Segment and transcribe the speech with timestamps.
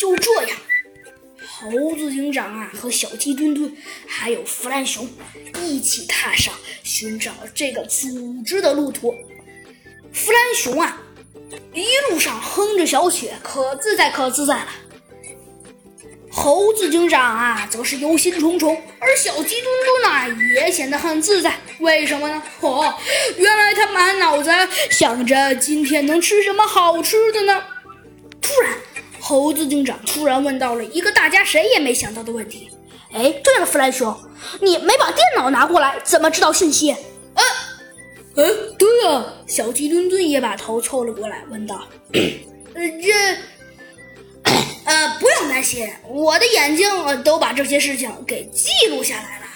[0.00, 0.56] 就这样，
[1.46, 3.76] 猴子警长啊和小鸡墩墩
[4.06, 5.06] 还有弗兰熊
[5.62, 9.14] 一起踏上寻找这个组织的路途。
[10.10, 11.02] 弗兰熊啊，
[11.74, 14.68] 一路上哼着小曲，可自在可自在了。
[16.32, 19.64] 猴子警长啊，则是忧心忡忡，而小鸡墩
[20.02, 21.58] 墩呢，也显得很自在。
[21.80, 22.42] 为什么呢？
[22.60, 22.94] 哦，
[23.36, 24.50] 原来他满脑子
[24.90, 27.62] 想着今天能吃什么好吃的呢。
[29.30, 32.68] 猴子警长突然问到了一个大家谁也没想到的问题
[33.14, 34.12] ：“哎，对了，弗兰熊，
[34.60, 36.90] 你没把电脑拿过来，怎么知道信息？”
[38.34, 41.86] 呃，呃，对啊，小鸡墩墩也把头凑了过来，问道
[42.74, 44.50] ：“呃，这
[44.84, 46.88] ……”呃，不用担心，我的眼睛
[47.22, 49.46] 都把这些事情给记录下来了。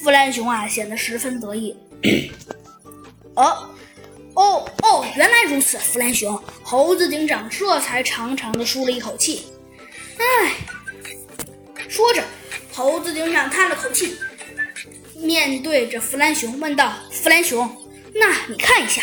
[0.00, 1.76] 弗兰熊啊，显得十分得意。
[3.34, 3.68] 哦，
[4.38, 6.40] 哦，哦，原来如此，弗兰熊。
[6.62, 9.46] 猴子警长这才长长的舒了一口气。
[10.16, 10.52] 唉，
[11.88, 12.22] 说着，
[12.72, 14.16] 猴子警长叹了口气，
[15.16, 17.68] 面对着弗兰熊问道：“弗兰熊，
[18.14, 19.02] 那你看一下，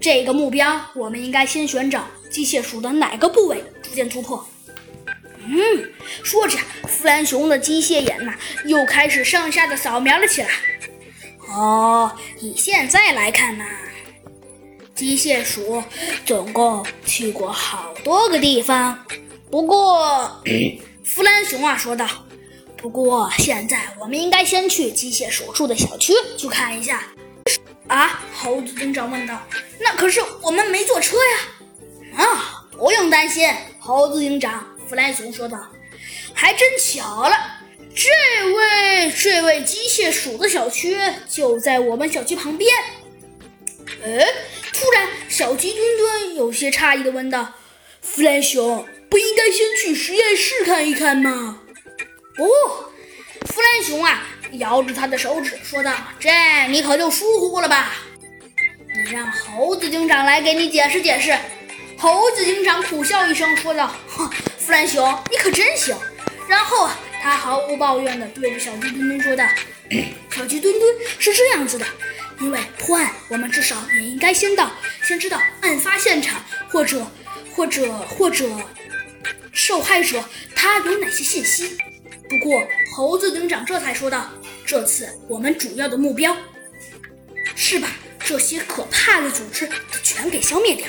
[0.00, 4.48] 这个目标，我们应该先寻找机械鼠的哪个部位逐渐突破？”
[5.46, 6.56] 嗯，说着，
[6.88, 8.34] 弗兰熊的机械眼呐，
[8.64, 10.48] 又开始上下的扫描了起来。
[11.48, 13.64] 哦，以现在来看呢，
[14.94, 15.82] 机械鼠
[16.24, 18.96] 总共去过好多个地方。
[19.50, 20.40] 不过，
[21.04, 22.08] 弗兰熊啊说道
[22.78, 27.02] ：“不过现在我们应该先去机械鼠住的小区去看一下。”
[27.88, 29.42] 啊，猴子警长问道
[29.80, 31.38] ：“那可是我们没坐车呀？”
[32.22, 33.48] 啊，不用担心，
[33.80, 34.64] 猴子警长。
[34.88, 35.58] 弗兰熊说道
[36.32, 37.36] ：“还真巧了，
[37.94, 38.08] 这
[38.52, 40.96] 位这位机械鼠的小区
[41.28, 42.70] 就在我们小区旁边。”
[44.02, 44.26] 哎，
[45.36, 47.54] 小鸡墩墩有些诧异的问道
[48.00, 51.58] ：“弗兰熊，不应该先去实验室看一看吗？”
[52.38, 52.44] 不，
[53.48, 56.30] 弗兰熊啊，摇着他的手指说道：“这
[56.68, 57.94] 你可就疏忽了吧？
[58.94, 61.36] 你让猴子警长来给你解释解释。”
[61.98, 64.30] 猴子警长苦笑一声说道：“哼。”
[64.64, 65.96] 弗兰熊，你可真行！
[66.48, 66.88] 然后
[67.20, 69.44] 他毫无抱怨地对着小鸡墩墩说道
[70.30, 71.84] ：“小鸡墩墩是这样子的，
[72.40, 74.70] 因为破案，我们至少也应该先到，
[75.02, 77.06] 先知道案发现场或者
[77.54, 78.48] 或者或者
[79.52, 80.22] 受害者
[80.54, 81.76] 他有哪些信息。”
[82.28, 84.30] 不过猴子警长这才说道
[84.66, 86.36] ：“这次我们主要的目标
[87.54, 87.88] 是把
[88.20, 89.68] 这些可怕的组织
[90.02, 90.86] 全给消灭掉。”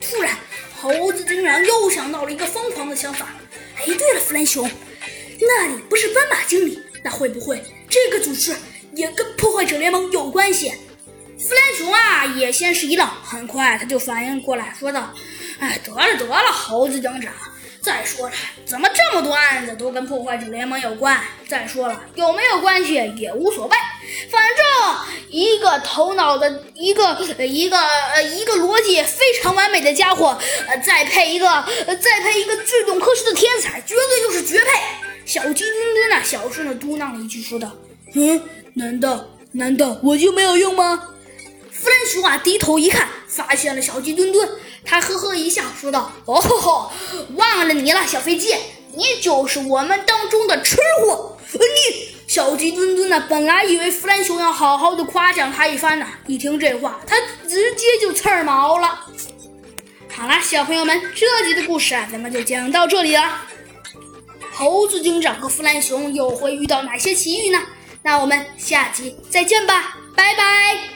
[0.00, 0.36] 突然。
[0.78, 3.34] 猴子警长又想到了一个疯狂的想法。
[3.78, 4.70] 哎，对了，弗兰熊，
[5.40, 6.78] 那里不是斑马经理？
[7.02, 8.54] 那会不会这个组织
[8.96, 10.70] 也跟破坏者联盟有关系？
[11.38, 15.12] 弗兰熊啊，也先是一愣，很快他就反应过来，说道
[15.60, 17.32] ：“哎，得了得了，猴子警长。”
[17.82, 18.34] 再说了，
[18.64, 21.20] 怎么这么多案子都跟破坏者联盟有关？
[21.46, 23.76] 再说了，有没有关系也无所谓，
[24.28, 24.96] 反正
[25.30, 30.36] 一个头脑的一个一个呃一个逻辑非常完美的家伙，
[30.66, 31.46] 呃，再配一个
[32.00, 34.70] 再配一个最懂科学的天才，绝对就是绝配。
[35.24, 37.70] 小鸡墩墩呐，小声的嘟囔了一句，说道
[38.14, 38.42] ：“嗯，
[38.76, 41.02] 难道难道我就没有用吗？”
[41.72, 44.48] 弗兰熊啊，低头一看，发现了小鸡墩墩。
[44.84, 46.92] 他呵呵一笑，说道：“哦吼吼，
[47.34, 48.54] 忘了你了，小飞机，
[48.94, 53.24] 你就是我们当中的吃货。”你小鸡墩墩呢？
[53.28, 57.16] 本来以为弗兰熊要好好的夸奖他一番呢，一听这话，他
[57.48, 59.06] 直接就刺儿毛了。
[60.12, 63.42] 好啦，小朋友们，这集的故事啊，咱们就讲到这里了。
[64.52, 67.60] 猴子警长和弗兰熊又会遇到哪些奇遇呢？
[68.06, 70.78] 那我们下集再见吧，拜拜。